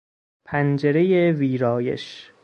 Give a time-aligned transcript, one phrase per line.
[0.45, 2.31] پنجرهی ویرایش